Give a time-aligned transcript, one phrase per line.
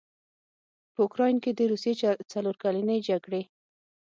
[0.93, 1.93] په اوکراین کې د روسیې
[2.31, 3.41] څلورکلنې جګړې